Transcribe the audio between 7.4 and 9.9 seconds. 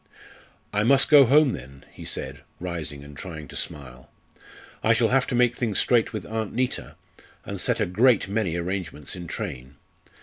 and set a great many arrangements in train.